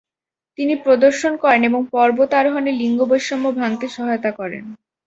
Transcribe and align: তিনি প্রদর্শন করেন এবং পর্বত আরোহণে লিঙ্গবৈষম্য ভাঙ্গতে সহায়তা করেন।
তিনি 0.57 0.73
প্রদর্শন 0.85 1.33
করেন 1.37 1.61
এবং 1.63 1.81
পর্বত 1.91 2.31
আরোহণে 2.33 2.71
লিঙ্গবৈষম্য 2.81 3.45
ভাঙ্গতে 3.59 3.87
সহায়তা 3.95 4.31
করেন। 4.31 4.63